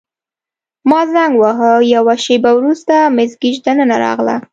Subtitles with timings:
[0.89, 4.35] ما زنګ وواهه، یوه شیبه وروسته مس ګیج دننه راغله.